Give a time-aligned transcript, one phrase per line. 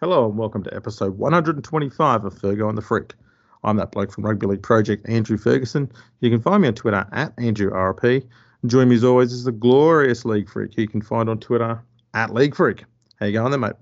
[0.00, 3.14] Hello and welcome to episode 125 of Fergo and the Freak.
[3.62, 5.88] I'm that bloke from Rugby League Project, Andrew Ferguson.
[6.18, 8.26] You can find me on Twitter at AndrewRP.
[8.62, 10.76] And join me as always is the glorious League Freak.
[10.76, 11.80] You can find on Twitter
[12.12, 12.84] at League Freak.
[13.20, 13.74] How you going there, mate?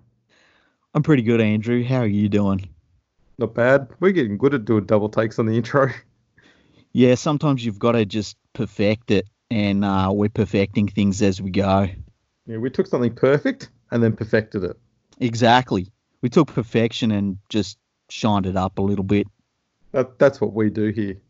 [0.94, 1.82] I'm pretty good, Andrew.
[1.82, 2.68] How are you doing?
[3.38, 3.88] Not bad.
[3.98, 5.90] We're getting good at doing double takes on the intro.
[6.92, 11.50] Yeah, sometimes you've got to just perfect it, and uh, we're perfecting things as we
[11.50, 11.88] go.
[12.46, 14.78] Yeah, we took something perfect and then perfected it.
[15.18, 15.90] Exactly.
[16.22, 19.26] We took perfection and just shined it up a little bit.
[19.92, 21.20] That, that's what we do here.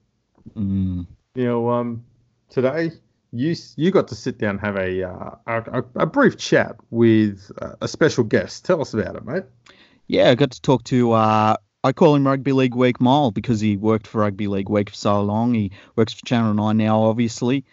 [0.56, 1.06] Mm.
[1.34, 2.04] You know, um,
[2.50, 2.92] today
[3.32, 7.50] you you got to sit down and have a uh, a, a brief chat with
[7.60, 8.64] uh, a special guest.
[8.64, 9.44] Tell us about it, mate.
[10.06, 11.12] Yeah, I got to talk to.
[11.12, 14.90] Uh, I call him Rugby League Week Mole because he worked for Rugby League Week
[14.90, 15.54] for so long.
[15.54, 17.64] He works for Channel Nine now, obviously.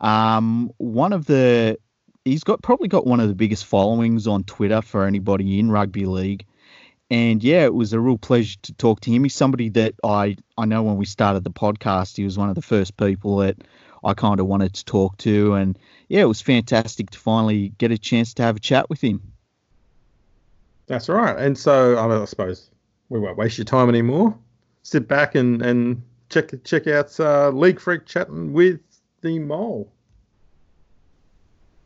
[0.00, 1.78] Um, one of the
[2.24, 6.06] he's got probably got one of the biggest followings on Twitter for anybody in rugby
[6.06, 6.46] league.
[7.10, 9.24] And yeah, it was a real pleasure to talk to him.
[9.24, 12.54] He's somebody that I I know when we started the podcast, he was one of
[12.54, 13.56] the first people that
[14.04, 17.90] I kind of wanted to talk to, and yeah, it was fantastic to finally get
[17.90, 19.32] a chance to have a chat with him.
[20.86, 21.36] That's right.
[21.36, 22.70] And so I, mean, I suppose
[23.08, 24.36] we won't waste your time anymore.
[24.82, 28.80] Sit back and and check check out uh, League Freak chatting with
[29.20, 29.92] the mole.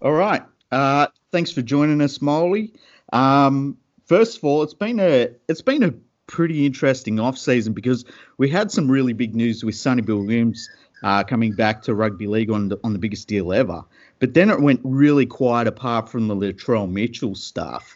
[0.03, 0.43] All right.
[0.71, 2.75] Uh, thanks for joining us, Moley.
[3.13, 3.79] Um,
[4.15, 5.93] first of all, it's been a it's been a
[6.29, 8.05] pretty interesting off season because
[8.39, 10.71] we had some really big news with Sonny Bill Williams
[11.03, 13.83] uh, coming back to rugby league on the, on the biggest deal ever.
[14.21, 17.93] But then it went really quiet apart from the Latrell Mitchell stuff.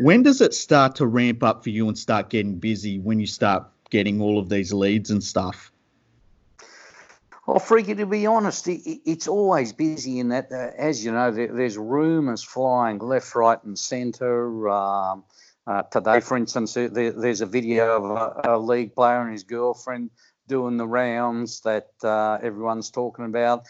[0.00, 3.28] When does it start to ramp up for you and start getting busy when you
[3.28, 5.70] start getting all of these leads and stuff?
[7.46, 11.78] Well, Freaky, to be honest, it's always busy in that, uh, as you know, there's
[11.78, 14.68] rumours flying left, right, and centre.
[14.68, 15.22] Um,
[15.66, 20.10] uh, today, for instance, there's a video of a, a, league player and his girlfriend
[20.48, 23.64] doing the rounds that uh, everyone's talking about.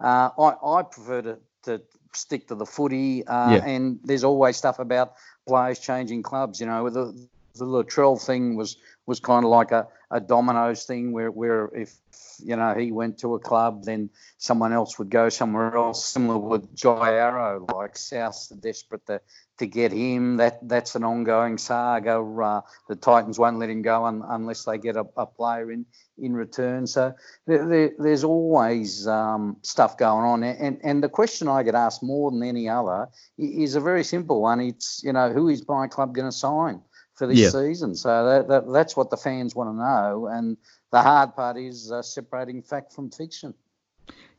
[0.00, 1.82] Uh, I, I, prefer to, to,
[2.14, 3.64] stick to the footy, uh, yeah.
[3.64, 5.14] and there's always stuff about
[5.46, 6.58] players changing clubs.
[6.58, 7.28] You know, the,
[7.58, 8.76] the Latrell thing was
[9.06, 11.94] was kind of like a, a dominoes thing where, where if
[12.40, 16.38] you know he went to a club then someone else would go somewhere else similar
[16.38, 19.20] with Jai Arrow like South's desperate to,
[19.58, 20.36] to get him.
[20.36, 22.20] That that's an ongoing saga.
[22.20, 25.86] Uh, the Titans won't let him go un, unless they get a, a, player in
[26.18, 26.86] in return.
[26.86, 27.14] So
[27.46, 30.42] there, there, there's always um, stuff going on.
[30.42, 34.40] And and the question I get asked more than any other is a very simple
[34.42, 34.60] one.
[34.60, 36.82] It's you know who is my club going to sign
[37.18, 37.50] for this yeah.
[37.50, 37.94] season.
[37.94, 40.26] So that, that, that's what the fans want to know.
[40.28, 40.56] And
[40.92, 43.54] the hard part is uh, separating fact from fiction.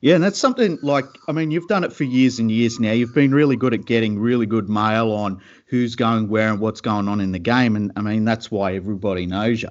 [0.01, 2.94] Yeah, and that's something like I mean, you've done it for years and years now.
[2.94, 6.79] You've been really good at getting really good mail on who's going where and what's
[6.79, 9.69] going on in the game, and I mean that's why everybody knows you.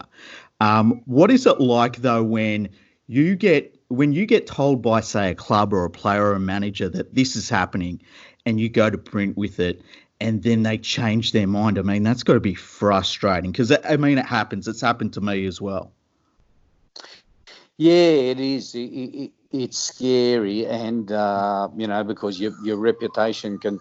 [0.61, 2.69] Um, what is it like though when
[3.07, 6.41] you get when you get told by say a club or a player or a
[6.41, 8.03] manager that this is happening,
[8.45, 9.81] and you go to print with it,
[10.21, 11.79] and then they change their mind.
[11.79, 14.67] I mean, that's got to be frustrating because I mean, it happens.
[14.69, 15.93] It's happened to me as well.
[17.77, 18.75] Yeah, it is.
[18.75, 23.79] It, it, it's scary, and uh, you know, because your your reputation can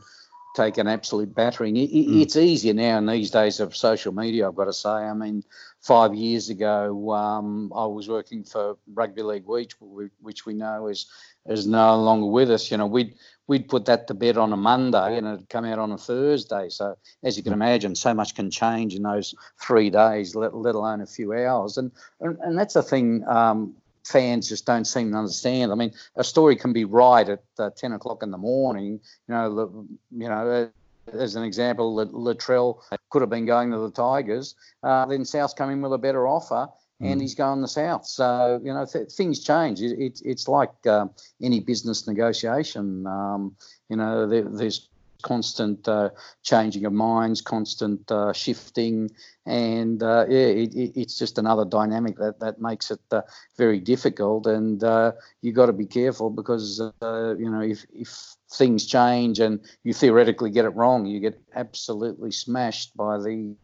[0.55, 1.77] take an absolute battering.
[1.77, 2.21] It, mm.
[2.21, 4.47] It's easier now in these days of social media.
[4.47, 4.89] I've got to say.
[4.89, 5.43] I mean,
[5.81, 9.73] five years ago, um, I was working for Rugby League Week,
[10.21, 11.07] which we know is
[11.47, 12.69] is no longer with us.
[12.69, 13.15] You know, we'd
[13.47, 16.69] we'd put that to bed on a Monday and it'd come out on a Thursday.
[16.69, 20.75] So as you can imagine, so much can change in those three days, let, let
[20.75, 21.77] alone a few hours.
[21.77, 25.71] And and, and that's a thing um, fans just don't seem to understand.
[25.71, 28.99] I mean, a story can be right at uh, ten o'clock in the morning.
[29.27, 30.69] You know, you know.
[31.13, 32.81] As an example, Latrell
[33.11, 34.55] could have been going to the Tigers.
[34.83, 36.67] Uh, then South come in with a better offer,
[36.99, 37.21] and mm.
[37.21, 38.05] he's going the south.
[38.05, 39.81] So you know th- things change.
[39.81, 41.07] It, it, it's like uh,
[41.41, 43.05] any business negotiation.
[43.05, 43.55] Um,
[43.89, 44.87] you know there, there's
[45.21, 46.09] constant uh,
[46.43, 49.09] changing of minds, constant uh, shifting,
[49.45, 53.21] and uh, yeah, it, it's just another dynamic that that makes it uh,
[53.57, 54.47] very difficult.
[54.47, 59.59] And uh, you got to be careful because you know if if things change and
[59.83, 63.55] you theoretically get it wrong, you get absolutely smashed by the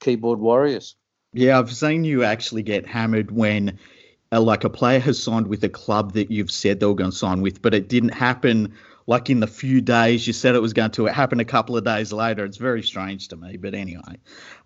[0.00, 0.96] keyboard warriors.
[1.32, 3.78] Yeah, I've seen you actually get hammered when
[4.32, 7.10] uh, like a player has signed with a club that you've said they were going
[7.10, 8.74] to sign with, but it didn't happen
[9.06, 11.06] like in the few days you said it was going to.
[11.06, 12.44] It happened a couple of days later.
[12.44, 14.18] It's very strange to me, but anyway.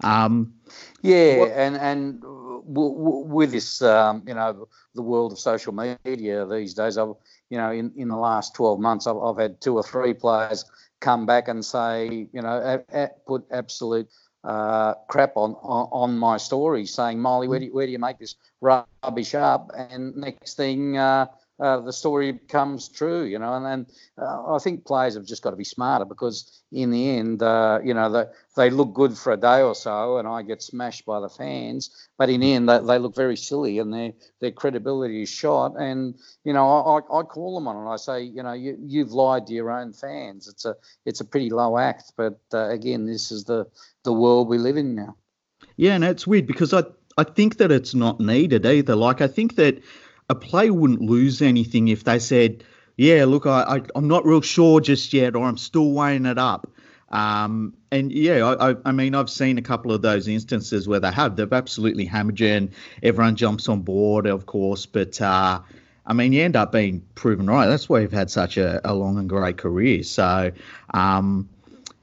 [0.02, 0.54] Um,
[1.02, 5.72] yeah, what, and and w- w- with this, um, you know, the world of social
[5.72, 7.14] media these days, I've
[7.50, 10.64] you know, in, in the last 12 months, I've, I've had two or three players
[11.00, 14.08] come back and say, you know, a, a, put absolute
[14.46, 17.98] uh, crap on, on, on my story, saying, "Moley, where do you, where do you
[17.98, 21.26] make this rubbish up?" And next thing, uh,
[21.58, 23.54] uh, the story comes true, you know.
[23.54, 23.86] And then
[24.20, 27.80] uh, I think players have just got to be smarter because in the end, uh,
[27.82, 28.24] you know, they,
[28.56, 32.08] they look good for a day or so, and I get smashed by the fans.
[32.18, 35.74] But in the end, they, they look very silly, and their their credibility is shot.
[35.78, 37.90] And you know, I, I call them on it.
[37.90, 40.48] I say, you know, you you've lied to your own fans.
[40.48, 40.74] It's a
[41.06, 42.12] it's a pretty low act.
[42.16, 43.66] But uh, again, this is the
[44.04, 45.16] the world we live in now.
[45.76, 46.84] Yeah, and it's weird because I
[47.16, 48.94] I think that it's not needed either.
[48.94, 49.82] Like I think that
[50.28, 52.64] a player wouldn't lose anything if they said,
[52.96, 56.38] "Yeah, look, I, I am not real sure just yet, or I'm still weighing it
[56.38, 56.68] up."
[57.10, 61.12] Um, and yeah, I, I, mean, I've seen a couple of those instances where they
[61.12, 61.36] have.
[61.36, 62.70] They've absolutely hammered you, and
[63.02, 64.86] everyone jumps on board, of course.
[64.86, 65.60] But uh,
[66.04, 67.66] I mean, you end up being proven right.
[67.66, 70.02] That's why you've had such a, a long and great career.
[70.02, 70.50] So,
[70.92, 71.48] um,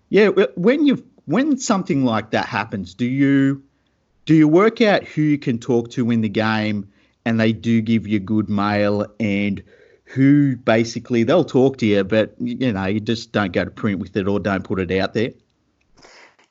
[0.09, 3.63] yeah, when you when something like that happens, do you
[4.25, 6.87] do you work out who you can talk to in the game
[7.25, 9.63] and they do give you good mail and
[10.05, 13.99] who basically they'll talk to you, but you know you just don't go to print
[13.99, 15.31] with it or don't put it out there.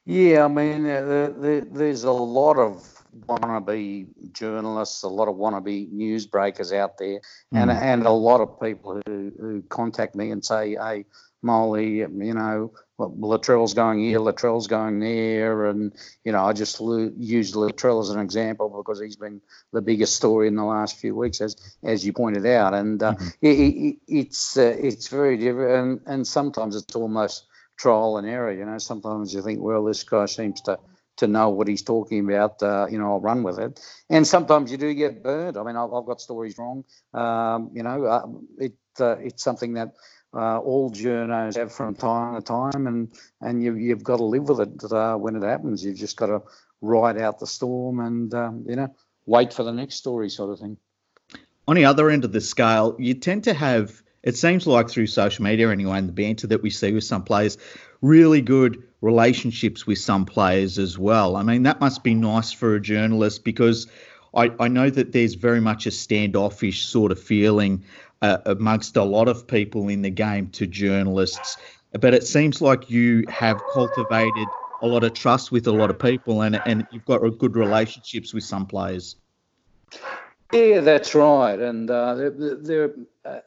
[0.04, 2.84] Yeah, I mean, uh, the, the, there's a lot of
[3.26, 7.20] wannabe journalists, a lot of wannabe newsbreakers out there, mm.
[7.52, 11.04] and and a lot of people who, who contact me and say, "Hey,
[11.43, 15.93] Moley, you know, Latrell's going here, Latrell's going there, and
[16.25, 19.41] you know I just use Latrell as an example because he's been
[19.73, 23.15] the biggest story in the last few weeks, as as you pointed out, and uh,
[23.15, 23.29] mm-hmm.
[23.41, 27.47] it, it, it's uh, it's very different, and, and sometimes it's almost
[27.77, 28.53] trial and error.
[28.53, 30.79] You know, sometimes you think, well, this guy seems to
[31.17, 32.62] to know what he's talking about.
[32.62, 33.81] Uh, you know, I'll run with it,
[34.11, 35.56] and sometimes you do get burned.
[35.56, 36.85] I mean, I've, I've got stories wrong.
[37.15, 38.27] Um, you know, uh,
[38.59, 39.94] it uh, it's something that
[40.34, 44.49] uh, all journos have from time to time, and and you, you've got to live
[44.49, 45.84] with it uh, when it happens.
[45.84, 46.43] You've just got to
[46.81, 48.94] ride out the storm and um, you know
[49.26, 50.76] wait for the next story, sort of thing.
[51.69, 55.08] On the other end of the scale, you tend to have it seems like through
[55.08, 57.58] social media anyway, and the banter that we see with some players,
[58.00, 61.34] really good relationships with some players as well.
[61.34, 63.88] I mean, that must be nice for a journalist because
[64.34, 67.84] I, I know that there's very much a standoffish sort of feeling
[68.23, 71.58] uh, amongst a lot of people in the game to journalists.
[71.93, 74.49] But it seems like you have cultivated
[74.81, 78.32] a lot of trust with a lot of people, and and you've got good relationships
[78.32, 79.17] with some players.
[80.52, 81.58] Yeah, that's right.
[81.58, 82.94] And uh, there, there,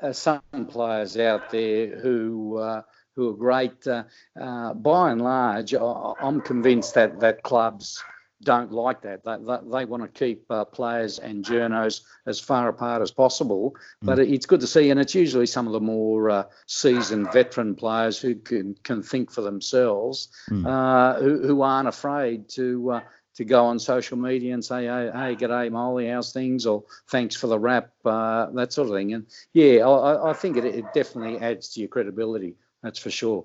[0.01, 2.81] are some players out there who uh,
[3.15, 3.87] who are great.
[3.87, 4.03] Uh,
[4.39, 8.03] uh by and large, I'm convinced that that clubs
[8.45, 9.25] don't like that.
[9.25, 13.75] They, they, they want to keep uh, players and journos as far apart as possible.
[14.01, 14.07] Mm.
[14.07, 17.75] But it's good to see, and it's usually some of the more uh, seasoned veteran
[17.75, 20.65] players who can, can think for themselves, mm.
[20.65, 23.01] uh, who, who aren't afraid to uh,
[23.35, 26.65] to go on social media and say, hey, hey g'day, Moley, how's things?
[26.65, 29.13] Or thanks for the wrap, uh, that sort of thing.
[29.13, 32.55] And yeah, I, I think it, it definitely adds to your credibility.
[32.81, 33.43] That's for sure.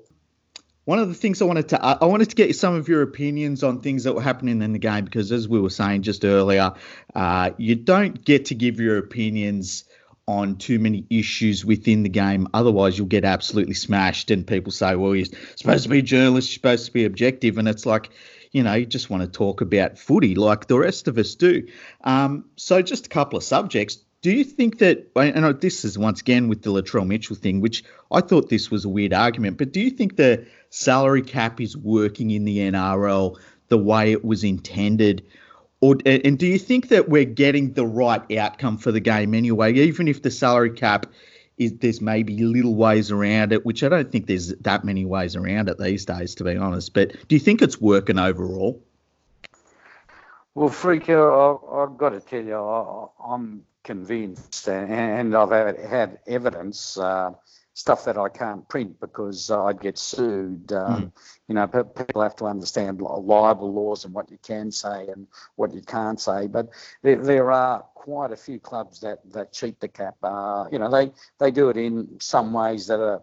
[0.85, 3.63] One of the things I wanted to I wanted to get some of your opinions
[3.63, 6.73] on things that were happening in the game because, as we were saying just earlier,
[7.15, 9.85] uh, you don't get to give your opinions
[10.27, 12.49] on too many issues within the game.
[12.55, 14.31] Otherwise, you'll get absolutely smashed.
[14.31, 17.59] And people say, "Well, you're supposed to be a journalist, you're supposed to be objective,"
[17.59, 18.11] and it's like,
[18.53, 21.67] you know, you just want to talk about footy like the rest of us do.
[22.05, 23.99] Um, so, just a couple of subjects.
[24.23, 27.83] Do you think that, and this is once again with the Latrell Mitchell thing, which
[28.11, 31.75] I thought this was a weird argument, but do you think the salary cap is
[31.77, 35.25] working in the NRL the way it was intended?
[35.81, 39.73] Or, and do you think that we're getting the right outcome for the game anyway,
[39.73, 41.07] even if the salary cap
[41.57, 45.35] is there's maybe little ways around it, which I don't think there's that many ways
[45.37, 46.93] around it these days, to be honest.
[46.93, 48.83] But do you think it's working overall?
[50.55, 57.33] Well, Freaker, I've got to tell you, I'm convinced, and I've had evidence, uh,
[57.75, 60.73] stuff that I can't print because I'd get sued.
[60.73, 61.13] Um, mm.
[61.49, 65.73] You know, people have to understand libel laws and what you can say and what
[65.73, 66.47] you can't say.
[66.47, 66.69] But
[67.03, 70.17] there, there are quite a few clubs that, that cheat the cap.
[70.23, 73.23] Uh, you know, they, they do it in some ways that are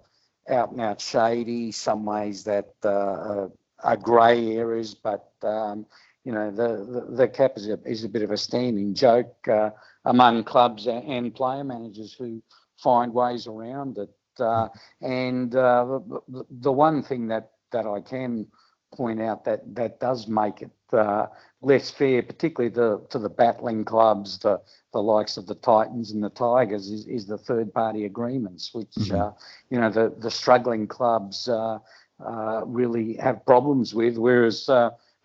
[0.49, 3.47] out and out shady, some ways that uh,
[3.83, 5.85] are grey areas, but um,
[6.23, 9.47] you know, the, the, the cap is a, is a bit of a standing joke
[9.47, 9.69] uh,
[10.07, 12.41] among clubs and player managers who
[12.77, 14.09] find ways around it.
[14.39, 14.67] Uh,
[15.01, 18.47] and uh, the, the one thing that, that I can
[18.95, 21.25] point out that, that does make it uh,
[21.61, 24.61] less fair, particularly to, to the battling clubs, the,
[24.93, 28.93] the likes of the Titans and the Tigers, is, is the third party agreements, which,
[28.97, 29.21] mm-hmm.
[29.21, 29.31] Uh,
[29.69, 31.79] you know, the, the struggling clubs uh,
[32.65, 34.67] really have problems with, whereas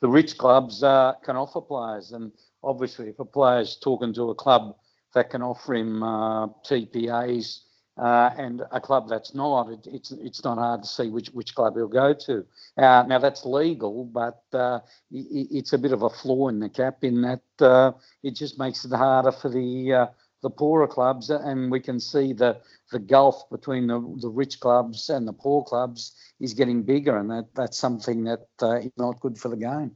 [0.02, 2.10] the rich clubs uh, can offer players.
[2.12, 2.32] And
[2.62, 4.76] obviously, if a player's talking to a club
[5.14, 7.61] that can offer him uh, TPAs
[7.99, 11.54] uh, and a club that's not, it, it's it's not hard to see which which
[11.54, 12.45] club he'll go to.
[12.78, 16.69] Uh, now that's legal, but uh, it, it's a bit of a flaw in the
[16.69, 17.92] cap in that uh,
[18.23, 20.07] it just makes it harder for the uh,
[20.42, 22.59] the poorer clubs, and we can see the
[22.90, 27.31] the gulf between the, the rich clubs and the poor clubs is getting bigger, and
[27.31, 28.47] that that's something that
[28.83, 29.95] is not good for the game.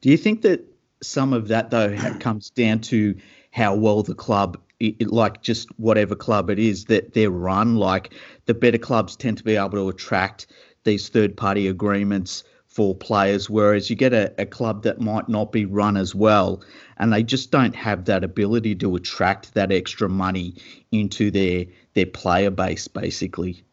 [0.00, 0.64] Do you think that
[1.02, 3.16] some of that though comes down to
[3.50, 7.76] how well the club it, like just whatever club it is that they're run.
[7.76, 8.14] Like
[8.46, 10.46] the better clubs tend to be able to attract
[10.84, 15.50] these third party agreements for players whereas you get a, a club that might not
[15.50, 16.62] be run as well
[16.98, 20.54] and they just don't have that ability to attract that extra money
[20.92, 21.64] into their
[21.94, 23.64] their player base basically.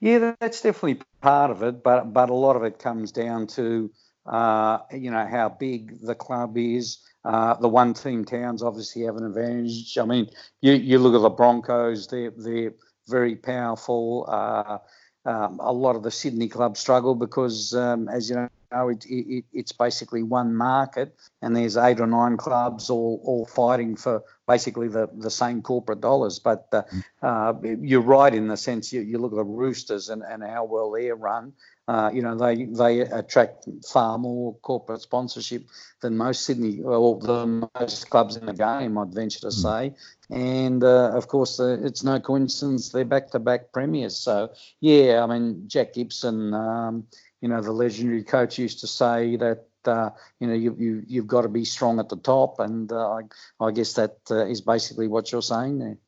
[0.00, 3.90] Yeah that's definitely part of it but but a lot of it comes down to
[4.26, 9.16] uh, you know how big the club is uh, the one team towns obviously have
[9.16, 9.96] an advantage.
[9.96, 10.28] I mean,
[10.60, 12.74] you, you look at the Broncos; they're they're
[13.08, 14.26] very powerful.
[14.28, 14.78] Uh,
[15.26, 19.44] um, a lot of the Sydney clubs struggle because, um, as you know, it, it,
[19.54, 24.88] it's basically one market, and there's eight or nine clubs all all fighting for basically
[24.88, 26.38] the, the same corporate dollars.
[26.38, 27.04] But uh, mm.
[27.22, 30.64] uh, you're right in the sense you, you look at the Roosters and, and how
[30.64, 31.54] well they're run.
[31.86, 35.66] Uh, you know, they they attract far more corporate sponsorship
[36.00, 39.52] than most Sydney, or the most clubs in the game, I'd venture to hmm.
[39.52, 39.94] say.
[40.30, 44.16] And uh, of course, uh, it's no coincidence they're back-to-back premiers.
[44.16, 44.50] So
[44.80, 47.06] yeah, I mean, Jack Gibson, um,
[47.42, 49.66] you know, the legendary coach used to say that.
[49.86, 50.08] Uh,
[50.40, 53.20] you know, you, you you've got to be strong at the top, and uh, I,
[53.60, 55.98] I guess that is basically what you're saying there.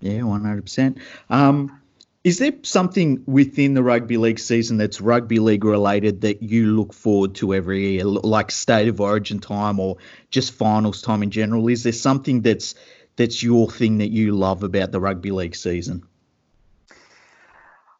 [0.00, 0.98] Yeah, one hundred percent.
[1.30, 1.81] Um,
[2.24, 6.92] is there something within the rugby league season that's rugby league related that you look
[6.92, 9.96] forward to every year, like state of origin time or
[10.30, 11.66] just finals time in general?
[11.68, 12.76] Is there something that's
[13.16, 16.04] that's your thing that you love about the rugby league season?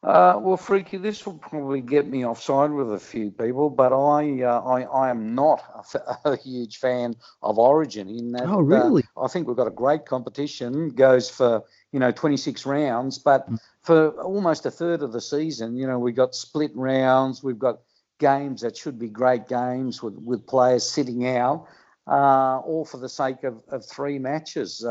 [0.02, 4.42] Uh, well, Freaky, this will probably get me offside with a few people, but I
[4.42, 5.62] uh, I, I am not
[5.94, 8.09] a, a, huge fan of Origin.
[8.09, 9.04] In that, oh, really?
[9.16, 10.88] Uh, I think we've got a great competition.
[10.88, 15.76] Goes for you know 26 rounds, but mm for almost a third of the season,
[15.76, 17.80] you know, we got split rounds, we've got
[18.18, 21.66] games that should be great games with, with players sitting out,
[22.06, 24.85] uh, all for the sake of, of three matches.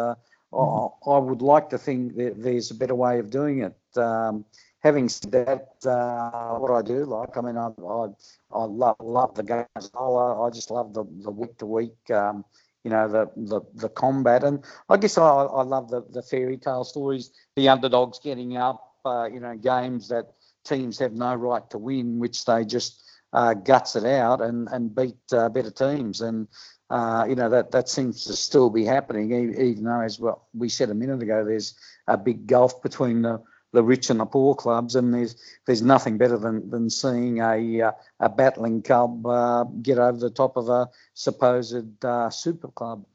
[0.53, 3.97] I, I, would like to think that there's a better way of doing it.
[3.97, 4.45] Um,
[4.79, 8.07] having said that, uh, what I do like, I mean, I, I,
[8.53, 9.91] I love, love the games.
[9.95, 12.11] I, I just love the, the week to week.
[12.11, 12.43] Um,
[12.83, 16.57] you know the the, the combat and I guess I, I love the, the fairy
[16.57, 20.33] tale stories the underdogs getting up uh, you know games that
[20.65, 23.03] teams have no right to win which they just
[23.33, 26.47] uh, guts it out and and beat uh, better teams and
[26.91, 30.69] uh, you know that that seems to still be happening even though as well we
[30.69, 31.73] said a minute ago there's
[32.07, 36.17] a big gulf between the the rich and the poor clubs, and there's there's nothing
[36.17, 40.69] better than than seeing a uh, a battling club uh, get over the top of
[40.69, 43.05] a supposed uh, super club.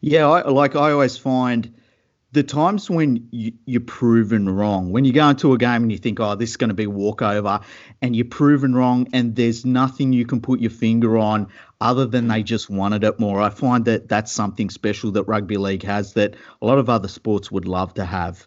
[0.00, 1.74] Yeah, I, like I always find
[2.32, 5.98] the times when you, you're proven wrong, when you go into a game and you
[5.98, 7.60] think, oh, this is going to be walkover,
[8.02, 11.48] and you're proven wrong, and there's nothing you can put your finger on
[11.80, 13.40] other than they just wanted it more.
[13.40, 17.08] I find that that's something special that rugby league has that a lot of other
[17.08, 18.46] sports would love to have.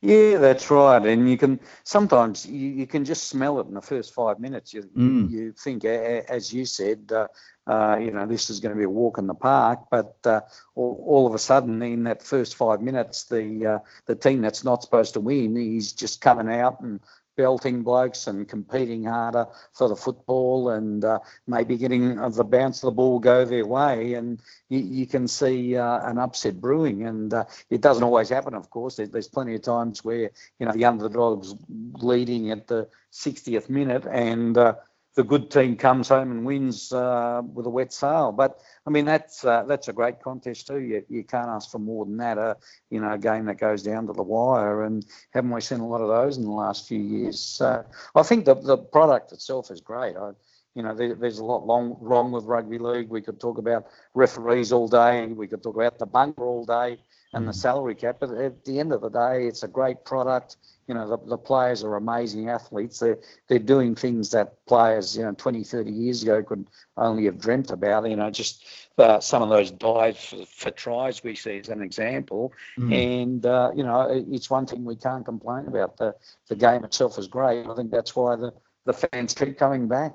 [0.00, 1.04] Yeah, that's right.
[1.04, 4.74] And you can sometimes you, you can just smell it in the first five minutes.
[4.74, 5.30] You mm.
[5.30, 7.28] you think, as you said, uh,
[7.66, 9.80] uh, you know, this is going to be a walk in the park.
[9.90, 10.42] But uh,
[10.74, 14.64] all, all, of a sudden, in that first five minutes, the uh, the team that's
[14.64, 17.00] not supposed to win is just coming out and
[17.36, 22.86] belting blokes and competing harder for the football and uh, maybe getting the bounce of
[22.86, 24.14] the ball go their way.
[24.14, 27.06] And you, you can see uh, an upset brewing.
[27.06, 28.96] And uh, it doesn't always happen, of course.
[28.96, 34.06] There's, there's plenty of times where, you know, the underdog's leading at the 60th minute
[34.10, 34.74] and uh,
[35.16, 38.32] the good team comes home and wins uh, with a wet sail.
[38.32, 40.80] But I mean, that's uh, that's a great contest too.
[40.80, 42.38] You, you can't ask for more than that.
[42.38, 42.54] Uh,
[42.90, 45.88] you know, a game that goes down to the wire, and haven't we seen a
[45.88, 47.40] lot of those in the last few years?
[47.40, 50.16] So I think the the product itself is great.
[50.16, 50.32] I,
[50.74, 53.08] you know, there, there's a lot long, wrong with rugby league.
[53.08, 55.26] We could talk about referees all day.
[55.28, 56.98] We could talk about the bunker all day
[57.32, 57.56] and the mm.
[57.56, 58.16] salary cap.
[58.20, 60.56] But at the end of the day, it's a great product
[60.86, 63.00] you know, the, the players are amazing athletes.
[63.00, 63.18] They're,
[63.48, 66.66] they're doing things that players, you know, 20, 30 years ago could
[66.96, 68.08] only have dreamt about.
[68.08, 68.64] You know, just
[68.96, 72.52] uh, some of those dives for, for, tries we see as an example.
[72.78, 73.22] Mm.
[73.22, 75.96] And, uh, you know, it's one thing we can't complain about.
[75.96, 76.14] The,
[76.48, 77.66] the game itself is great.
[77.66, 78.52] I think that's why the,
[78.84, 80.14] the fans keep coming back.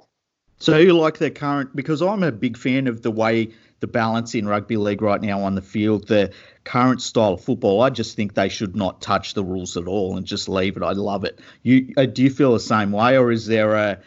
[0.61, 3.49] So you like their current because I'm a big fan of the way
[3.79, 7.81] the balance in rugby league right now on the field, the current style of football.
[7.81, 10.83] I just think they should not touch the rules at all and just leave it.
[10.83, 11.39] I love it.
[11.63, 13.99] You uh, do you feel the same way, or is there a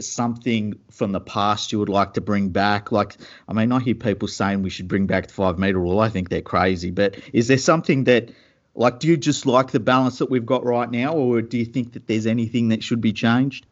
[0.00, 2.90] something from the past you would like to bring back?
[2.90, 6.00] Like, I mean, I hear people saying we should bring back the five meter rule.
[6.00, 8.30] I think they're crazy, but is there something that
[8.74, 11.66] like, do you just like the balance that we've got right now, or do you
[11.66, 13.66] think that there's anything that should be changed?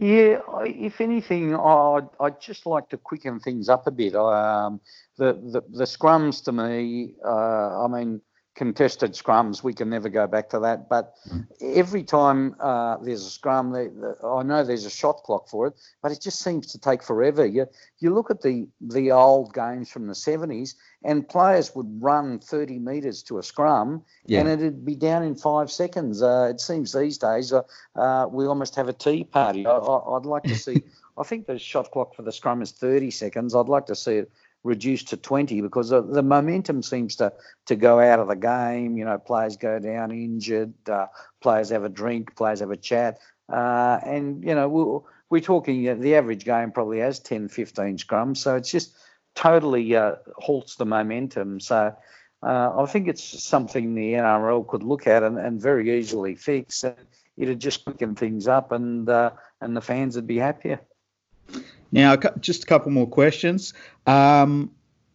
[0.00, 4.16] Yeah, if anything, I'd, I'd just like to quicken things up a bit.
[4.16, 4.80] Um,
[5.18, 8.22] the, the, the scrums to me, uh, I mean,
[8.54, 10.88] contested scrums, we can never go back to that.
[10.88, 11.46] But mm.
[11.60, 15.68] every time uh, there's a scrum, they, the, I know there's a shot clock for
[15.68, 17.46] it, but it just seems to take forever.
[17.46, 17.66] You
[17.98, 22.78] you look at the the old games from the 70s, and players would run 30
[22.78, 24.40] metres to a scrum, yeah.
[24.40, 26.22] and it'd be down in five seconds.
[26.22, 27.62] Uh, it seems these days uh,
[27.94, 29.66] uh we almost have a tea party.
[29.66, 30.82] I, would like to see.
[31.18, 33.54] I think the shot clock for the scrum is 30 seconds.
[33.54, 37.32] I'd like to see it reduced to 20 because the, the, momentum seems to,
[37.66, 38.96] to go out of the game.
[38.96, 41.06] You know, players go down injured, uh,
[41.40, 43.18] players have a drink, players have a chat.
[43.50, 45.00] Uh, and, you know, we're,
[45.30, 48.38] we're talking, uh, the average game probably has 10, 15 scrums.
[48.38, 48.94] So it's just
[49.34, 51.60] totally uh, halts the momentum.
[51.60, 51.96] So
[52.42, 56.84] uh, I think it's something the NRL could look at and, and very easily fix.
[56.84, 56.96] And
[57.36, 60.80] it'd just quicken things up and, uh, and the fans would be happier.
[61.92, 63.74] Now, just a couple more questions.
[64.06, 64.70] Um,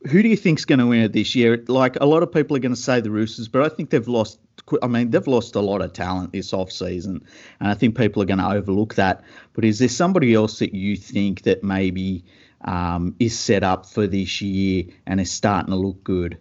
[0.10, 1.64] who do you think's going to win it this year?
[1.68, 4.08] Like a lot of people are going to say the Roosters, but I think they've
[4.08, 4.40] lost.
[4.82, 7.26] I mean, they've lost a lot of talent this off season,
[7.60, 9.24] and I think people are going to overlook that.
[9.54, 12.24] But is there somebody else that you think that maybe
[12.64, 16.38] um, is set up for this year and is starting to look good?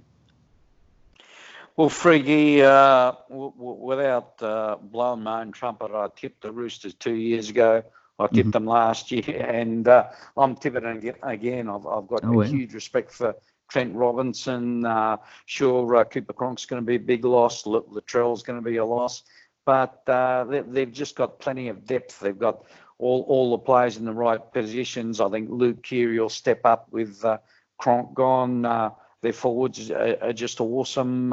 [1.76, 6.94] Well, Friggy, uh, w- w- without uh, blowing my own trumpet, I tipped the Roosters
[6.94, 7.82] two years ago.
[8.18, 8.50] I tipped mm-hmm.
[8.50, 11.68] them last year, and uh, I'm tipping again.
[11.68, 12.50] I've, I've got oh, a yeah.
[12.50, 13.34] huge respect for
[13.68, 14.86] Trent Robinson.
[14.86, 17.64] Uh, sure, uh, Cooper Cronk's going to be a big loss.
[17.64, 19.24] Latrell's going to be a loss,
[19.66, 22.20] but uh, they, have just got plenty of depth.
[22.20, 22.64] They've got
[22.98, 25.20] all all the players in the right positions.
[25.20, 27.38] I think Luke Keary will step up with uh,
[27.78, 28.64] Cronk gone.
[28.64, 28.90] Uh,
[29.22, 31.32] their forwards are, are just awesome.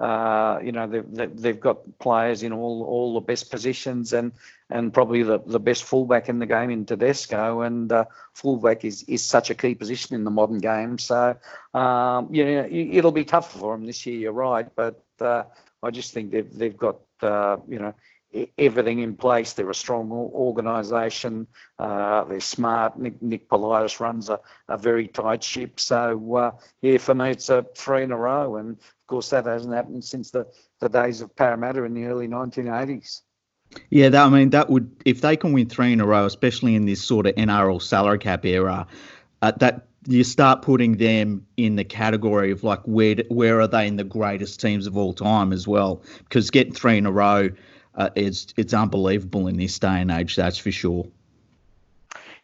[0.00, 4.32] Uh, you know, they've, they've got players in all all the best positions and
[4.70, 7.62] and probably the, the best fullback in the game in Tedesco.
[7.62, 10.98] And uh, fullback is, is such a key position in the modern game.
[10.98, 11.36] So,
[11.74, 14.68] um, you know, it'll be tough for them this year, you're right.
[14.76, 15.44] But uh,
[15.82, 17.94] I just think they've, they've got, uh, you know,
[18.58, 19.52] everything in place.
[19.52, 21.46] They're a strong organisation.
[21.78, 22.98] Uh, they're smart.
[22.98, 25.80] Nick, Nick Politis runs a, a very tight ship.
[25.80, 26.50] So, uh,
[26.82, 28.56] yeah, for me, it's a three in a row.
[28.56, 30.46] And of course, that hasn't happened since the,
[30.80, 33.22] the days of Parramatta in the early 1980s.
[33.90, 36.74] Yeah, that, I mean, that would, if they can win three in a row, especially
[36.74, 38.86] in this sort of NRL salary cap era,
[39.42, 43.86] uh, that you start putting them in the category of like where where are they
[43.86, 46.02] in the greatest teams of all time as well?
[46.20, 47.50] Because getting three in a row,
[47.98, 50.36] uh, it's it's unbelievable in this day and age.
[50.36, 51.06] That's for sure.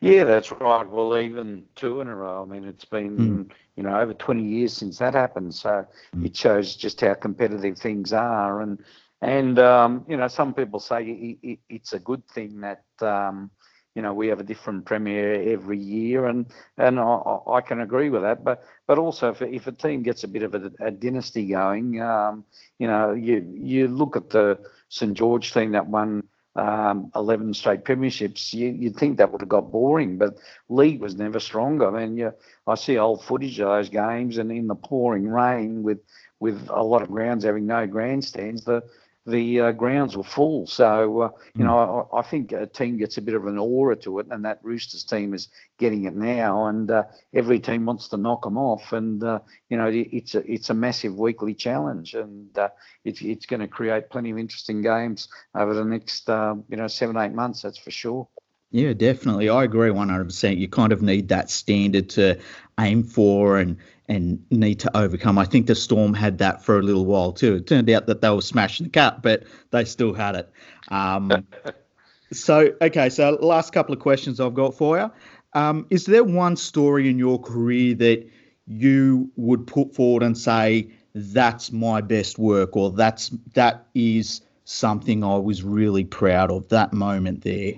[0.01, 0.87] Yeah, that's right.
[0.87, 2.43] Well, even two in a row.
[2.43, 3.51] I mean, it's been mm.
[3.77, 5.55] you know over 20 years since that happened.
[5.55, 6.27] So mm.
[6.27, 8.61] it shows just how competitive things are.
[8.61, 8.83] And
[9.23, 13.51] and um, you know, some people say it, it, it's a good thing that um,
[13.95, 18.11] you know we have a different premier every year, and and I, I can agree
[18.11, 18.43] with that.
[18.43, 22.03] But but also if, if a team gets a bit of a, a dynasty going,
[22.03, 22.45] um,
[22.81, 24.59] you know, you you look at the
[24.95, 26.23] St George team that won
[26.55, 31.17] um, 11 straight premierships, you, would think that would have got boring, but league was
[31.17, 31.89] never stronger.
[31.89, 32.33] I mean, you,
[32.69, 35.99] I see old footage of those games, and in the pouring rain with
[36.39, 38.85] with a lot of grounds having no grandstands, the
[39.27, 40.67] the uh, grounds were full.
[40.67, 41.65] So, uh, you hmm.
[41.65, 44.45] know, I, I, think a team gets a bit of an aura to it, and
[44.45, 48.59] that Roosters team is getting it now, and uh, every team wants to knock them
[48.59, 48.93] off.
[48.93, 52.69] And, uh, you know, it's a, it's a massive weekly challenge, and uh,
[53.05, 56.89] it's, it's going to create plenty of interesting games over the next, uh, you know,
[56.89, 58.29] seven, eight months, that's for sure.
[58.71, 59.49] Yeah, definitely.
[59.49, 60.57] I agree 100%.
[60.57, 62.41] You kind of need that standard to
[62.81, 63.77] aim for and
[64.09, 65.39] and need to overcome.
[65.39, 67.57] I think the Storm had that for a little while too.
[67.57, 70.51] It turned out that they were smashing the cap, but they still had it.
[70.89, 71.47] Um,
[72.33, 75.11] so, okay, so last couple of questions I've got for you.
[75.55, 78.29] Um, is there one story in your career that
[78.67, 85.23] you would put forward and say that's my best work, or that's that is something
[85.23, 87.75] I was really proud of that moment there?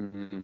[0.00, 0.40] Mm-hmm.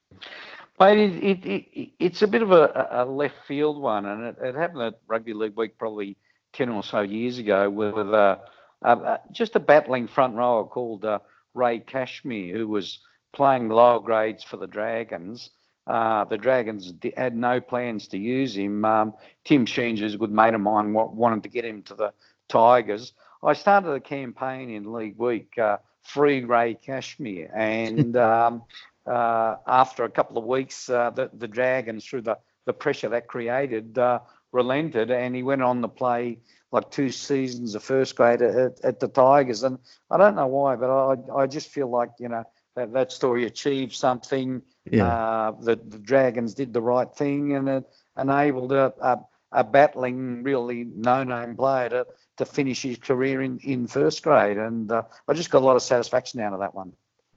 [0.78, 4.36] But it, it, it, it's a bit of a, a, left field one, and it,
[4.42, 6.16] it, happened at Rugby League Week probably
[6.52, 8.36] 10 or so years ago with, uh,
[8.82, 11.18] uh, just a battling front rower called uh,
[11.54, 12.98] Ray Cashmere, who was
[13.32, 15.50] playing lower grades for the Dragons.
[15.86, 18.84] Uh, the Dragons had no plans to use him.
[18.84, 22.12] Um, Tim Sheens, who's a good mate of mine, wanted to get him to the
[22.48, 23.12] Tigers.
[23.42, 28.62] I started a campaign in League Week, uh, free Ray Cashmere, and um,
[29.06, 33.98] after a couple of weeks, uh, the, the Dragons, through the, the pressure that created,
[33.98, 34.20] uh,
[34.52, 36.38] relented, and he went on to play
[36.72, 39.62] like two seasons of first grade at, at the Tigers.
[39.62, 39.78] And
[40.10, 43.44] I don't know why, but I, I just feel like you know that, that story
[43.44, 44.62] achieved something.
[44.90, 45.06] Yeah.
[45.06, 47.84] Uh, the, the Dragons did the right thing and it
[48.18, 49.18] enabled a, a,
[49.52, 54.58] a battling, really no-name player to, to finish his career in, in first grade.
[54.58, 56.92] And uh, I just got a lot of satisfaction out of that one.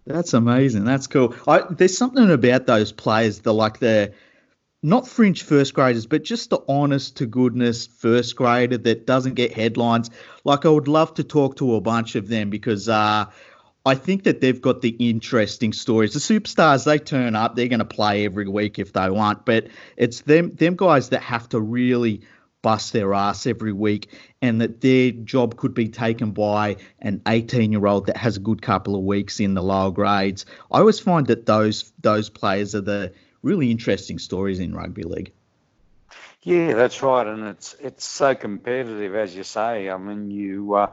[0.09, 0.85] That's amazing.
[0.85, 1.35] That's cool.
[1.47, 4.13] I, there's something about those players, the like the
[4.81, 9.53] not fringe first graders, but just the honest to goodness first grader that doesn't get
[9.53, 10.09] headlines.
[10.43, 13.25] Like I would love to talk to a bunch of them because uh,
[13.85, 16.13] I think that they've got the interesting stories.
[16.13, 19.67] The superstars, they turn up, they're going to play every week if they want, but
[19.95, 22.21] it's them them guys that have to really
[22.61, 24.09] bust their ass every week
[24.41, 28.39] and that their job could be taken by an 18 year old that has a
[28.39, 30.45] good couple of weeks in the lower grades.
[30.71, 35.31] I always find that those those players are the really interesting stories in rugby league.
[36.41, 39.89] Yeah, that's right, and it's it's so competitive as you say.
[39.89, 40.91] I mean, you uh,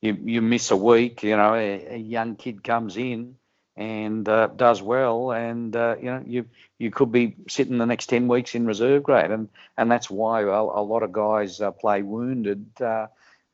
[0.00, 3.36] you you miss a week, you know, a, a young kid comes in
[3.80, 6.44] and uh, does well, and uh, you know you
[6.78, 10.42] you could be sitting the next ten weeks in reserve grade, and and that's why
[10.42, 13.06] a, a lot of guys uh, play wounded uh,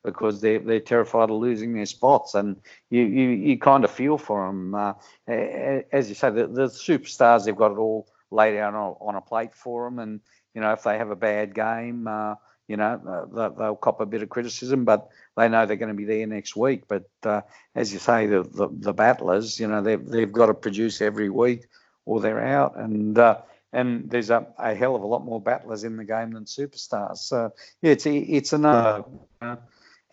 [0.03, 2.57] because they're they're terrified of losing their spots, and
[2.89, 4.75] you you, you kind of feel for them.
[4.75, 4.93] Uh,
[5.27, 9.21] as you say, the, the superstars they've got it all laid out on, on a
[9.21, 10.19] plate for them, and
[10.53, 12.35] you know if they have a bad game uh,
[12.67, 15.95] you know, uh, they'll cop a bit of criticism, but they know they're going to
[15.95, 16.83] be there next week.
[16.87, 17.41] But uh,
[17.75, 21.29] as you say, the, the, the battlers, you know, they've they've got to produce every
[21.29, 21.67] week,
[22.05, 22.77] or they're out.
[22.77, 26.31] And uh, and there's a, a hell of a lot more battlers in the game
[26.31, 27.17] than superstars.
[27.17, 29.05] So yeah, it's it's another
[29.41, 29.55] uh,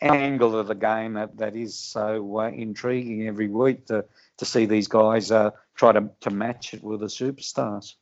[0.00, 4.04] angle of the game that, that is so uh, intriguing every week to
[4.38, 7.94] to see these guys uh, try to to match it with the superstars.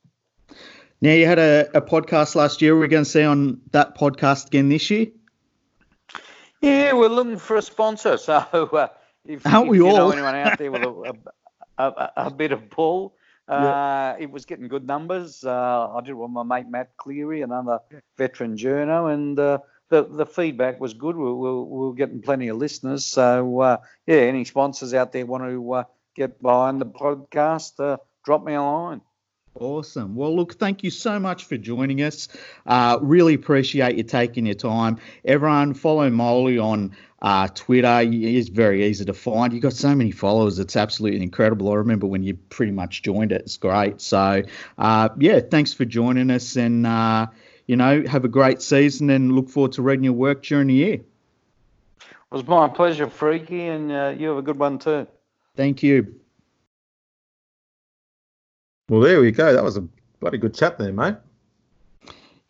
[1.02, 2.78] Now, you had a, a podcast last year.
[2.78, 5.08] We're going to see on that podcast again this year.
[6.60, 8.16] Yeah, we're looking for a sponsor.
[8.16, 8.86] So, uh,
[9.26, 9.96] if, Aren't if we you all?
[9.96, 11.12] know anyone out there with a,
[11.76, 13.16] a, a, a bit of pull,
[13.48, 15.42] uh, it was getting good numbers.
[15.44, 17.80] Uh, I did it with my mate Matt Cleary, another
[18.16, 21.16] veteran journo, and uh, the the feedback was good.
[21.16, 23.04] We, we, we were getting plenty of listeners.
[23.04, 25.84] So, uh, yeah, any sponsors out there want to uh,
[26.14, 29.00] get behind the podcast, drop me a line.
[29.54, 30.14] Awesome.
[30.14, 32.28] Well, look, thank you so much for joining us.
[32.66, 34.98] Uh, really appreciate you taking your time.
[35.24, 38.00] Everyone, follow Moley on uh, Twitter.
[38.00, 39.52] He's very easy to find.
[39.52, 40.58] You've got so many followers.
[40.58, 41.70] It's absolutely incredible.
[41.70, 43.42] I remember when you pretty much joined it.
[43.42, 44.00] It's great.
[44.00, 44.42] So,
[44.78, 46.56] uh, yeah, thanks for joining us.
[46.56, 47.26] And, uh,
[47.66, 50.74] you know, have a great season and look forward to reading your work during the
[50.74, 50.94] year.
[50.94, 51.04] It
[52.30, 55.06] was my pleasure, Freaky, and uh, you have a good one too.
[55.54, 56.21] Thank you.
[58.92, 59.54] Well, there we go.
[59.54, 59.88] That was a
[60.20, 61.14] bloody good chat there, mate.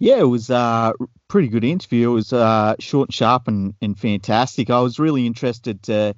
[0.01, 0.93] Yeah, it was a uh,
[1.29, 2.11] pretty good interview.
[2.11, 4.69] It was uh, short and sharp and, and fantastic.
[4.69, 6.17] I was really interested to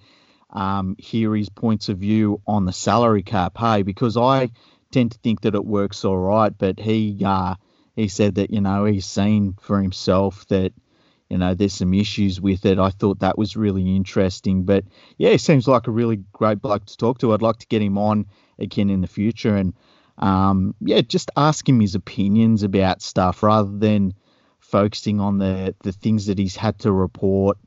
[0.48, 4.48] um, hear his points of view on the salary cap, hey, because I
[4.90, 7.56] tend to think that it works all right, but he uh,
[7.94, 10.72] he said that you know he's seen for himself that
[11.28, 12.78] you know there's some issues with it.
[12.78, 14.84] I thought that was really interesting, but
[15.18, 17.34] yeah, he seems like a really great bloke to talk to.
[17.34, 18.24] I'd like to get him on
[18.58, 19.74] again in the future and
[20.18, 24.14] um, yeah, just ask him his opinions about stuff rather than
[24.60, 27.58] focusing on the the things that he's had to report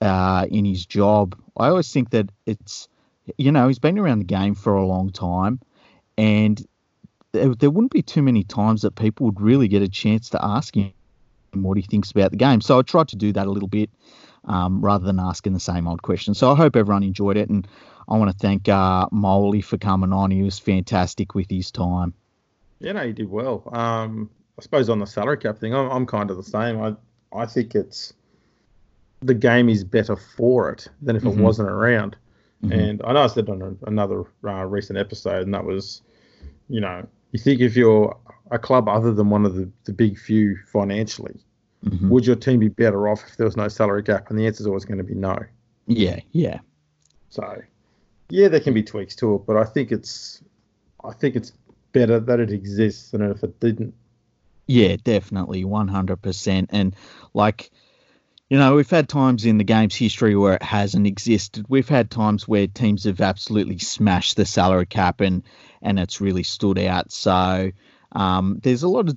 [0.00, 1.38] uh, in his job.
[1.56, 2.88] I always think that it's
[3.36, 5.60] you know he's been around the game for a long time,
[6.16, 6.64] and
[7.32, 10.44] there, there wouldn't be too many times that people would really get a chance to
[10.44, 10.92] ask him
[11.54, 12.60] what he thinks about the game.
[12.60, 13.90] So I tried to do that a little bit
[14.44, 16.38] um, rather than asking the same old questions.
[16.38, 17.66] So I hope everyone enjoyed it, and
[18.08, 20.30] I want to thank uh, Moley for coming on.
[20.30, 22.14] He was fantastic with his time.
[22.78, 23.68] Yeah, no, he did well.
[23.72, 26.80] Um, I suppose on the salary cap thing, I'm, I'm kind of the same.
[26.80, 26.94] I
[27.32, 28.14] I think it's
[29.20, 31.40] the game is better for it than if mm-hmm.
[31.40, 32.16] it wasn't around.
[32.62, 32.72] Mm-hmm.
[32.72, 36.02] And I know I said on another uh, recent episode, and that was,
[36.68, 38.16] you know, you think if you're
[38.50, 41.38] a club other than one of the, the big few financially,
[41.84, 42.08] mm-hmm.
[42.08, 44.30] would your team be better off if there was no salary cap?
[44.30, 45.36] And the answer is always going to be no.
[45.86, 46.60] Yeah, yeah.
[47.28, 47.62] So
[48.28, 50.42] yeah, there can be tweaks to it, but I think it's
[51.04, 51.52] I think it's
[51.92, 53.94] better that it exists than if it didn't.
[54.66, 56.70] Yeah, definitely, one hundred percent.
[56.72, 56.96] And
[57.34, 57.70] like,
[58.50, 61.66] you know, we've had times in the game's history where it hasn't existed.
[61.68, 65.44] We've had times where teams have absolutely smashed the salary cap and
[65.82, 67.12] and it's really stood out.
[67.12, 67.70] So
[68.12, 69.16] um, there's a lot of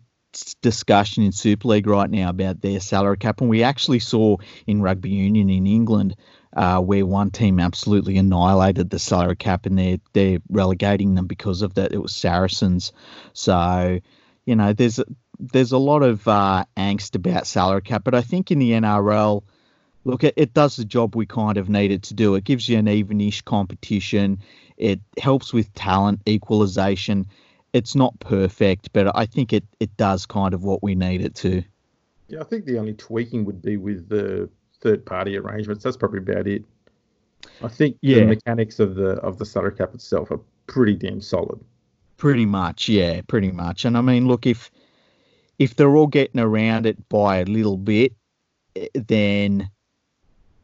[0.62, 4.84] discussion in Super League right now about their salary cap, and we actually saw in
[4.84, 6.16] rugby union in England
[6.56, 11.62] uh, where one team absolutely annihilated the salary cap, and they're they're relegating them because
[11.62, 11.92] of that.
[11.92, 12.92] It was Saracens,
[13.34, 14.00] so
[14.46, 15.00] you know there's
[15.40, 19.44] there's a lot of uh, angst about salary cap, but I think in the NRL,
[20.04, 22.36] look, it, it does the job we kind of need it to do.
[22.36, 24.40] It gives you an evenish competition.
[24.78, 27.28] It helps with talent equalization.
[27.74, 31.36] It's not perfect, but I think it, it does kind of what we need it
[31.36, 31.64] to.
[32.28, 34.50] Yeah, I think the only tweaking would be with the
[34.82, 35.84] third party arrangements.
[35.84, 36.64] That's probably about it.
[37.62, 38.20] I think yeah.
[38.20, 41.60] the mechanics of the of the salary cap itself are pretty damn solid.
[42.18, 43.86] Pretty much, yeah, pretty much.
[43.86, 44.72] And I mean, look, if
[45.58, 48.14] if they're all getting around it by a little bit,
[48.76, 49.70] eh, then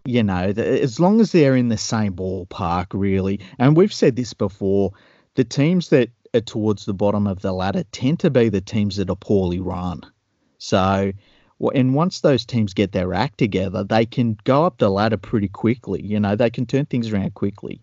[0.06, 3.40] you know, as long as they're in the same ballpark, really.
[3.58, 4.92] And we've said this before:
[5.36, 8.98] the teams that are towards the bottom of the ladder tend to be the teams
[8.98, 10.02] that are poorly run.
[10.58, 11.12] So,
[11.74, 15.48] and once those teams get their act together, they can go up the ladder pretty
[15.48, 16.02] quickly.
[16.02, 17.82] You know, they can turn things around quickly,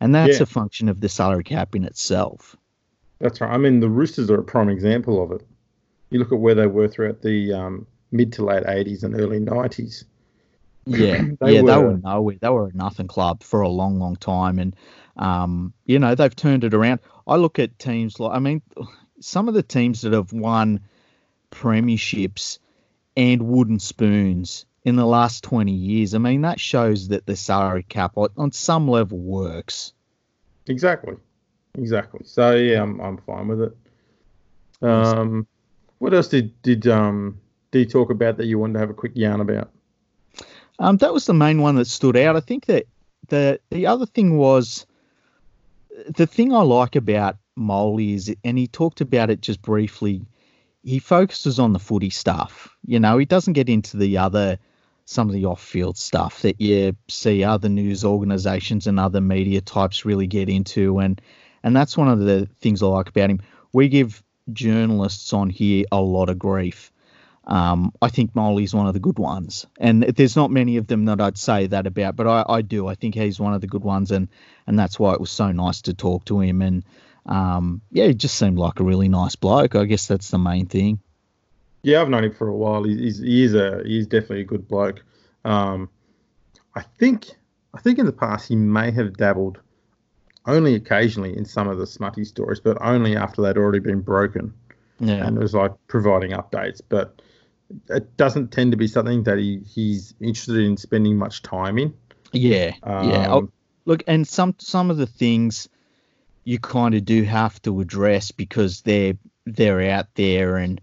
[0.00, 0.42] and that's yeah.
[0.42, 2.56] a function of the salary cap in itself.
[3.20, 3.52] That's right.
[3.52, 5.46] I mean, the Roosters are a prime example of it
[6.12, 9.40] you look at where they were throughout the um, mid to late 80s and early
[9.40, 10.04] 90s.
[10.84, 12.36] Yeah, they yeah, were, they were nowhere.
[12.40, 14.74] They were a nothing club for a long, long time, and
[15.16, 16.98] um, you know they've turned it around.
[17.24, 18.62] I look at teams like, I mean,
[19.20, 20.80] some of the teams that have won
[21.52, 22.58] premierships
[23.16, 26.14] and wooden spoons in the last 20 years.
[26.14, 29.92] I mean, that shows that the salary cap on some level works.
[30.66, 31.16] Exactly,
[31.76, 32.20] exactly.
[32.24, 33.76] So yeah, I'm I'm fine with it.
[34.82, 35.46] Um,
[35.98, 38.94] what else did did um did he talk about that you wanted to have a
[38.94, 39.70] quick yarn about?
[40.78, 42.36] Um, that was the main one that stood out.
[42.36, 42.86] I think that
[43.28, 44.86] the the other thing was
[46.08, 50.22] the thing I like about Moley is, and he talked about it just briefly.
[50.82, 52.76] He focuses on the footy stuff.
[52.84, 54.58] You know, he doesn't get into the other
[55.04, 60.04] some of the off-field stuff that you see other news organizations and other media types
[60.04, 61.20] really get into, and
[61.62, 63.40] and that's one of the things I like about him.
[63.72, 66.92] We give journalists on here a lot of grief.
[67.44, 71.06] Um, I think Moley's one of the good ones, and there's not many of them
[71.06, 72.86] that I'd say that about, but I, I do.
[72.86, 74.28] I think he's one of the good ones, and
[74.66, 76.62] and that's why it was so nice to talk to him.
[76.62, 76.84] And
[77.26, 79.74] um, yeah, he just seemed like a really nice bloke.
[79.74, 81.00] I guess that's the main thing.
[81.82, 82.84] Yeah, I've known him for a while.
[82.84, 85.04] He's he is a he's definitely a good bloke.
[85.44, 85.88] Um,
[86.74, 87.26] I think
[87.74, 89.58] I think in the past he may have dabbled
[90.46, 94.52] only occasionally in some of the smutty stories, but only after they'd already been broken.
[95.00, 95.26] Yeah.
[95.26, 96.80] And it was like providing updates.
[96.88, 97.20] But
[97.88, 101.94] it doesn't tend to be something that he, he's interested in spending much time in.
[102.32, 102.72] Yeah.
[102.82, 103.30] Um, yeah.
[103.30, 103.52] I'll,
[103.84, 105.68] look, and some some of the things
[106.44, 109.14] you kind of do have to address because they're
[109.46, 110.80] they're out there and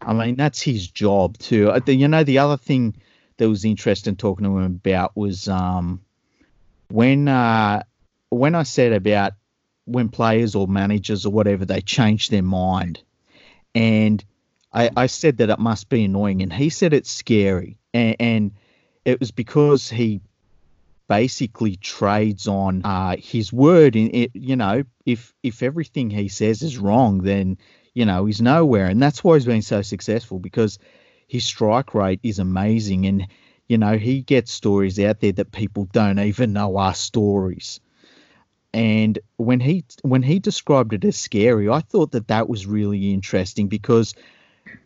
[0.00, 1.72] I mean that's his job too.
[1.86, 2.94] You know the other thing
[3.36, 6.02] that was interesting talking to him about was um
[6.88, 7.82] when uh
[8.30, 9.32] when I said about
[9.84, 13.00] when players or managers or whatever they change their mind,
[13.74, 14.24] and
[14.72, 18.50] I, I said that it must be annoying, and he said it's scary, and, and
[19.04, 20.20] it was because he
[21.08, 23.96] basically trades on uh, his word.
[23.96, 27.58] In it, you know, if if everything he says is wrong, then
[27.94, 30.78] you know he's nowhere, and that's why he's been so successful because
[31.26, 33.26] his strike rate is amazing, and
[33.68, 37.80] you know he gets stories out there that people don't even know are stories.
[38.72, 43.12] And when he when he described it as scary i thought that that was really
[43.12, 44.14] interesting because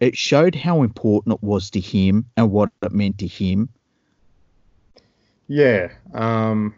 [0.01, 3.71] it showed how important it was to him and what it meant to him
[5.49, 6.75] yeah um,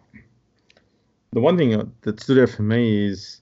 [1.33, 3.40] the one thing that stood out for me is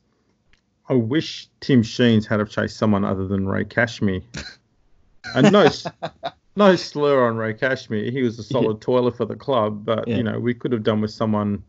[0.89, 4.21] i wish tim sheens had have chased someone other than ray cashmere
[5.35, 5.69] and no
[6.57, 8.81] no slur on ray cashmere he was a solid yeah.
[8.81, 10.17] toiler for the club but yeah.
[10.17, 11.63] you know we could have done with someone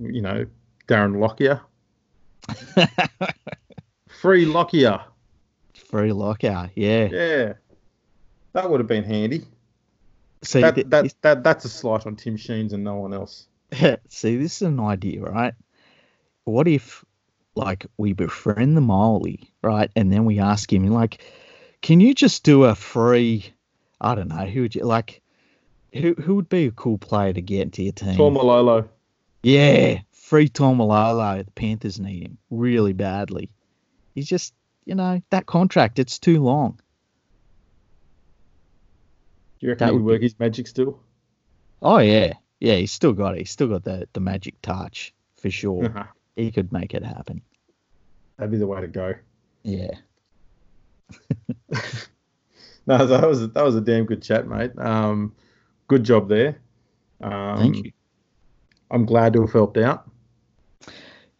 [0.00, 0.46] you know
[0.88, 1.60] Darren Lockyer.
[4.08, 5.00] Free Lockyer.
[5.74, 7.08] Free Lockyer, yeah.
[7.10, 7.52] Yeah.
[8.52, 9.44] That would have been handy.
[10.44, 13.46] See, that, th- that, that, that's a slight on Tim Sheens and no one else.
[14.08, 15.54] See, this is an idea, right?
[16.44, 17.04] What if,
[17.54, 19.90] like, we befriend the Moley, right?
[19.94, 21.24] And then we ask him, like,
[21.80, 23.52] can you just do a free,
[24.00, 25.22] I don't know, who would you, like,
[25.92, 28.16] who, who would be a cool player to get into your team?
[28.16, 28.88] Taumalolo.
[29.42, 31.44] Yeah, free Taumalolo.
[31.44, 33.50] The Panthers need him really badly.
[34.14, 36.80] He's just, you know, that contract, it's too long.
[39.62, 40.98] Do you reckon That would work his magic still?
[41.80, 42.74] Oh yeah, yeah.
[42.74, 43.38] He's still got it.
[43.38, 45.86] He's still got the the magic touch for sure.
[45.86, 46.04] Uh-huh.
[46.34, 47.42] he could make it happen.
[48.36, 49.14] That'd be the way to go.
[49.62, 49.92] Yeah.
[52.86, 54.76] No, that was that was a damn good chat, mate.
[54.76, 55.34] Um,
[55.86, 56.60] good job there.
[57.20, 57.92] Um, Thank you.
[58.90, 60.10] I'm glad to have helped out.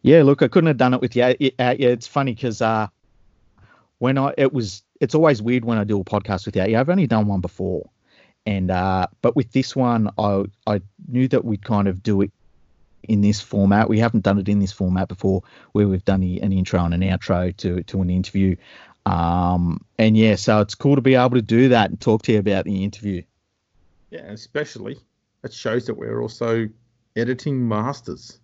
[0.01, 1.35] Yeah, look, I couldn't have done it with you.
[1.37, 2.87] It, uh, yeah, it's funny because uh,
[3.99, 6.77] when I it was it's always weird when I do a podcast with you.
[6.77, 7.89] I've only done one before,
[8.45, 12.31] and uh, but with this one, I I knew that we'd kind of do it
[13.03, 13.89] in this format.
[13.89, 17.01] We haven't done it in this format before, where we've done an intro and an
[17.01, 18.55] outro to to an interview.
[19.05, 22.33] Um, and yeah, so it's cool to be able to do that and talk to
[22.33, 23.23] you about the interview.
[24.11, 24.97] Yeah, especially
[25.43, 26.69] it shows that we're also
[27.15, 28.39] editing masters.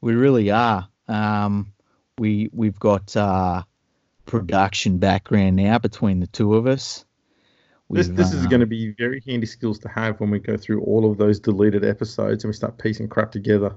[0.00, 0.88] We really are.
[1.08, 1.72] Um,
[2.18, 3.62] we we've got uh,
[4.26, 7.05] production background now between the two of us.
[7.88, 10.80] This this is going to be very handy skills to have when we go through
[10.82, 13.74] all of those deleted episodes and we start piecing crap together.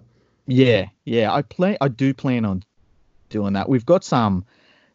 [0.48, 1.32] Yeah, yeah.
[1.32, 1.78] I plan.
[1.80, 2.64] I do plan on
[3.30, 3.70] doing that.
[3.70, 4.46] We've got some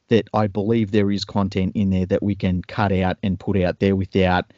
[0.09, 3.57] that I believe there is content in there that we can cut out and put
[3.57, 4.53] out there without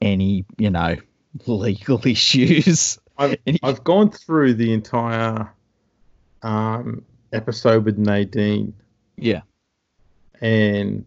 [0.00, 0.96] any, you know,
[1.46, 2.98] legal issues.
[3.16, 5.48] I've, I've gone through the entire
[6.42, 8.74] um, episode with Nadine,
[9.16, 9.42] Yeah.
[10.40, 11.06] and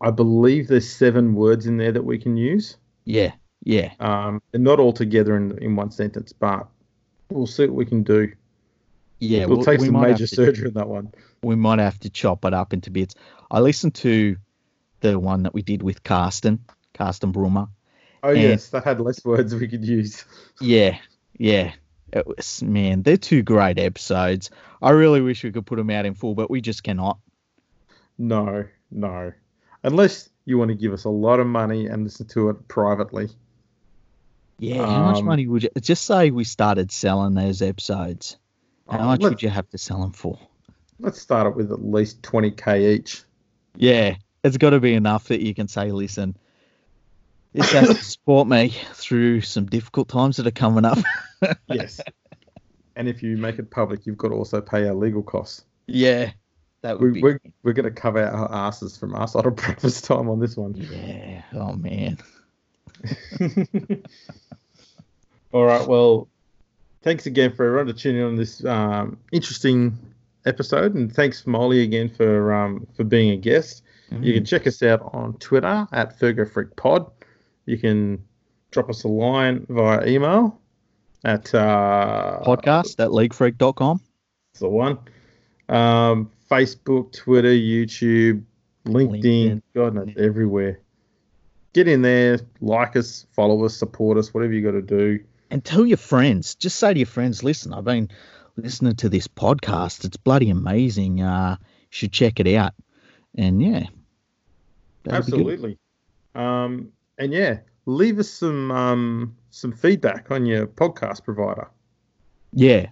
[0.00, 2.76] I believe there's seven words in there that we can use.
[3.04, 3.32] Yeah.
[3.64, 3.92] Yeah.
[4.00, 6.68] Um, they're not all together in, in one sentence, but
[7.30, 8.32] we'll see what we can do.
[9.18, 9.46] Yeah.
[9.46, 11.12] we'll we- take we some major to- surgery on that one.
[11.42, 13.14] we might have to chop it up into bits.
[13.50, 14.36] I listened to
[15.00, 16.60] the one that we did with Carsten,
[16.94, 17.68] Carsten Brummer.
[18.22, 20.24] Oh And- yes, that had less words we could use.
[20.60, 20.98] Yeah,
[21.38, 21.72] yeah.
[22.12, 24.50] It was man, they're two great episodes.
[24.80, 27.18] I really wish we could put them out in full, but we just cannot.
[28.18, 29.32] No, no.
[29.86, 33.28] Unless you want to give us a lot of money and listen to it privately.
[34.58, 38.36] Yeah, how much Um, money would you just say we started selling those episodes?
[38.90, 40.38] How Oh, much would you have to sell them for?
[40.98, 43.22] Let's start it with at least 20k each.
[43.76, 46.36] Yeah, it's got to be enough that you can say, listen,
[47.52, 50.98] this has to support me through some difficult times that are coming up.
[51.68, 52.00] Yes.
[52.96, 55.64] and if you make it public, you've got to also pay our legal costs.
[55.86, 56.30] yeah,
[56.86, 57.22] that would We, be.
[57.22, 60.56] we're we're going to cover our asses from our side of breakfast time on this
[60.56, 60.74] one.
[60.74, 61.42] Yeah.
[61.54, 62.18] Oh man.
[65.52, 65.86] All right.
[65.86, 66.28] Well,
[67.02, 69.96] thanks again for everyone to tune in on this um, interesting
[70.44, 73.82] episode, and thanks Moley again for um, for being a guest.
[74.20, 77.10] You can check us out on Twitter at FergoFreakPod.
[77.64, 78.22] You can
[78.70, 80.60] drop us a line via email
[81.24, 84.00] at uh, podcast at leaguefreak.com.
[84.52, 84.98] That's the one.
[85.68, 88.42] Um, Facebook, Twitter, YouTube,
[88.86, 89.62] LinkedIn, LinkedIn.
[89.74, 90.80] God knows everywhere.
[91.72, 95.20] Get in there, like us, follow us, support us, whatever you got to do.
[95.50, 96.54] and tell your friends.
[96.54, 98.10] Just say to your friends, listen, I've been
[98.56, 100.04] listening to this podcast.
[100.04, 101.20] It's bloody amazing.
[101.20, 102.72] Uh, you should check it out.
[103.36, 103.86] And yeah,
[105.04, 105.40] that'd be good.
[105.40, 105.78] Absolutely.
[106.34, 111.68] Um, and yeah, leave us some um, some feedback on your podcast provider.
[112.52, 112.86] Yeah,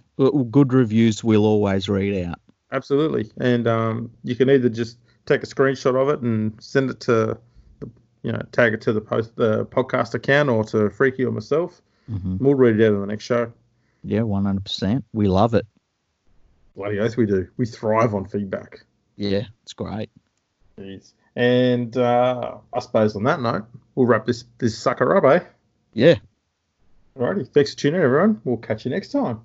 [0.51, 2.39] good reviews we'll always read out.
[2.75, 3.31] Absolutely.
[3.37, 7.39] And um, you can either just take a screenshot of it and send it to,
[7.79, 7.89] the,
[8.21, 11.81] you know, tag it to the post the podcast account or to Freaky or myself.
[12.07, 13.51] hmm We'll read it out on the next show.
[14.03, 15.05] Yeah, one hundred percent.
[15.13, 15.65] We love it.
[16.75, 17.47] Bloody oath we do.
[17.57, 18.81] We thrive on feedback.
[19.15, 20.09] Yeah, it's great.
[20.77, 21.13] Jeez.
[21.37, 25.43] And uh, I suppose on that note, we'll wrap this this sucker up, eh?
[25.93, 26.15] Yeah,
[27.17, 27.47] Alrighty.
[27.47, 28.41] Thanks for tuning in, everyone.
[28.43, 29.39] We'll catch you next time.